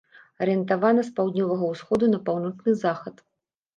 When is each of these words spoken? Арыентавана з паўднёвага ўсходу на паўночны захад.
Арыентавана 0.45 1.03
з 1.09 1.13
паўднёвага 1.21 1.69
ўсходу 1.75 2.05
на 2.15 2.19
паўночны 2.31 2.77
захад. 2.85 3.15